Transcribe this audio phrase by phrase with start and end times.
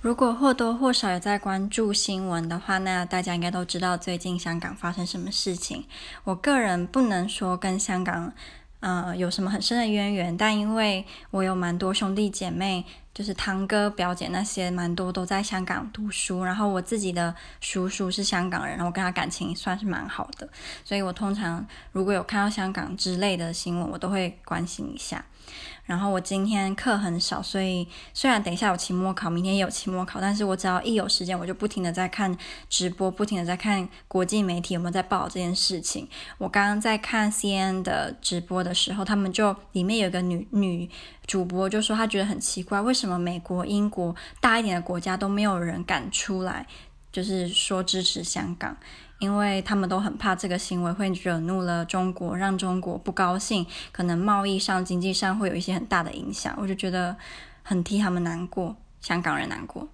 [0.00, 5.84] 如果或多或少有在关注新闻的话，那大家应该都知道最近香港发生什么事情。
[6.22, 8.32] 我个人不能说跟香港，
[8.78, 12.84] 呃，有什么很深的渊源，但因为我有蛮多兄弟姐妹，
[13.14, 20.48] 就是堂哥、表姐那些，蛮多都在香港读书，然后我自己的叔叔是香港人，然后我跟他感情算是蛮好的，
[20.84, 25.24] 所以我通常如果有看到香港之类的新闻，我都会关心一下。
[25.86, 32.36] 然后我今天课很少，所以虽然等一下有期末考，明天也有期末考，但是我只要一有时间，我就不停的在看
[32.68, 36.06] 直播，不停的在看国际媒体有没有在报这件事情。
[36.36, 40.90] 我刚刚在看 C N 的直播的时候，他们就里面有个女女
[41.26, 46.66] 主播就说，她觉得很奇怪，为什么么美国、英国大一点的国家都没有人敢出来，
[47.10, 48.76] 就是说支持香港。
[49.18, 56.54] 因为他们都很怕这个行为会惹怒了中国，让中国不高兴，可能贸易上、经济上会有一些很大的影响。
[56.56, 57.16] 我就觉得
[57.64, 59.88] 很替他们难过，香港人难过。